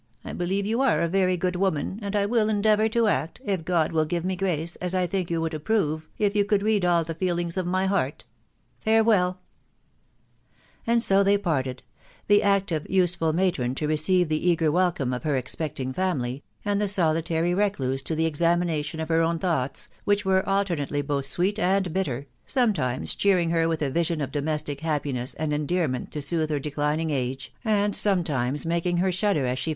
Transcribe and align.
I 0.25 0.33
believe 0.33 0.65
you 0.65 0.81
are 0.81 0.99
a 1.01 1.07
very 1.07 1.37
good 1.37 1.55
woman, 1.55 1.99
and 2.01 2.15
I 2.15 2.25
will 2.25 2.49
endeavour 2.49 2.89
to 2.89 3.05
act, 3.05 3.39
if 3.45 3.63
God 3.63 3.91
will 3.91 4.05
give 4.05 4.25
me 4.25 4.35
grace, 4.35 4.75
as 4.77 4.95
I 4.95 5.05
think 5.05 5.29
you 5.29 5.39
would 5.41 5.53
approve, 5.53 6.07
if 6.17 6.35
you 6.35 6.43
could 6.43 6.63
read 6.63 6.83
all 6.83 7.03
the 7.03 7.13
feelings 7.13 7.55
of 7.55 7.67
my 7.67 7.85
heart. 7.85 8.25
Farewell!" 8.79 9.39
And 10.87 11.03
so 11.03 11.21
they 11.23 11.37
parted; 11.37 11.83
the 12.25 12.41
active, 12.41 12.87
useful 12.89 13.31
matron 13.31 13.75
to 13.75 13.87
receive 13.87 14.27
the 14.27 14.49
eager 14.49 14.71
welcome 14.71 15.13
of 15.13 15.21
her 15.21 15.35
expecting 15.37 15.93
family, 15.93 16.41
and 16.65 16.81
the 16.81 16.87
solitary 16.87 17.53
recluse 17.53 18.01
to 18.01 18.15
the 18.15 18.25
examination 18.25 18.99
of 18.99 19.09
her 19.09 19.21
own 19.21 19.37
thoughts, 19.37 19.87
which 20.03 20.25
were 20.25 20.49
alter 20.49 20.75
nately 20.77 21.03
both 21.03 21.27
sweet 21.27 21.59
and 21.59 21.93
bitter, 21.93 22.25
sometimes 22.47 23.13
cheering 23.13 23.51
her 23.51 23.67
with 23.67 23.83
a 23.83 23.91
vision 23.91 24.19
of 24.19 24.31
domestic 24.31 24.79
happiness 24.81 25.35
and 25.35 25.53
endearment 25.53 26.09
to 26.09 26.23
soothe 26.23 26.49
her 26.49 26.57
declining 26.59 27.11
age, 27.11 27.53
and 27.63 27.95
sometimes 27.95 28.65
making 28.65 28.97
her 28.97 29.11
shudder 29.11 29.45
as 29.45 29.59
she. 29.59 29.69